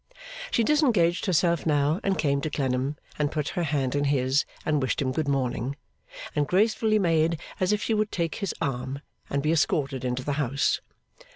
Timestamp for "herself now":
1.27-1.99